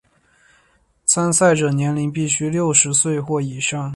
[1.05, 3.87] 参赛者年龄必须六岁或以上。